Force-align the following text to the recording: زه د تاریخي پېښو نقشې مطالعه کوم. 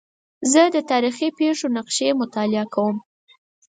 زه 0.51 0.61
د 0.75 0.77
تاریخي 0.91 1.27
پېښو 1.39 1.67
نقشې 1.77 2.09
مطالعه 2.21 2.65
کوم. 2.73 2.95